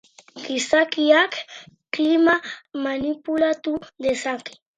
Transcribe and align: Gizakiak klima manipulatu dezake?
Gizakiak 0.45 1.33
klima 1.97 2.35
manipulatu 2.87 3.73
dezake? 4.09 4.53